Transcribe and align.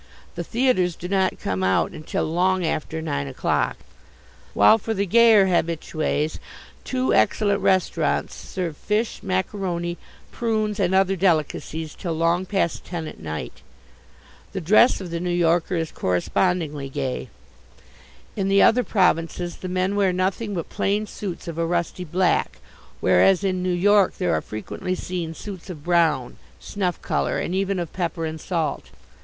The 0.33 0.43
theatres 0.43 0.95
do 0.95 1.07
not 1.07 1.37
come 1.39 1.61
out 1.61 1.91
until 1.91 2.23
long 2.25 2.65
after 2.65 3.03
nine 3.03 3.27
o'clock, 3.27 3.77
while 4.55 4.79
for 4.79 4.95
the 4.95 5.05
gayer 5.05 5.45
habitues 5.45 6.39
two 6.83 7.13
excellent 7.13 7.59
restaurants 7.59 8.33
serve 8.33 8.75
fish, 8.75 9.21
macaroni, 9.21 9.99
prunes 10.31 10.79
and 10.79 10.95
other 10.95 11.15
delicacies 11.15 11.93
till 11.93 12.13
long 12.15 12.47
past 12.47 12.83
ten 12.83 13.05
at 13.05 13.19
night. 13.19 13.61
The 14.53 14.59
dress 14.61 15.01
of 15.01 15.11
the 15.11 15.19
New 15.19 15.29
Yorker 15.29 15.75
is 15.75 15.91
correspondingly 15.91 16.89
gay. 16.89 17.29
In 18.35 18.47
the 18.47 18.63
other 18.63 18.83
provinces 18.83 19.57
the 19.57 19.69
men 19.69 19.95
wear 19.95 20.11
nothing 20.11 20.55
but 20.55 20.67
plain 20.69 21.05
suits 21.05 21.47
of 21.47 21.59
a 21.59 21.65
rusty 21.67 22.05
black, 22.05 22.57
whereas 23.01 23.43
in 23.43 23.61
New 23.61 23.69
York 23.69 24.17
there 24.17 24.33
are 24.33 24.41
frequently 24.41 24.95
seen 24.95 25.35
suits 25.35 25.69
of 25.69 25.83
brown, 25.83 26.37
snuff 26.59 26.99
colour 27.03 27.37
and 27.37 27.53
even 27.53 27.77
of 27.77 27.93
pepper 27.93 28.25
and 28.25 28.41
salt. 28.41 28.89